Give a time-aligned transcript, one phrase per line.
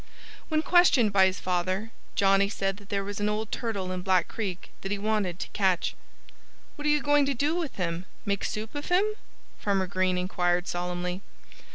[0.49, 4.27] When questioned by his father, Johnnie said that there was an old turtle in Black
[4.27, 5.93] Creek that he wanted to catch.
[6.75, 9.05] "What are you going to do with him make soup of him?"
[9.59, 11.21] Farmer Green inquired solemnly.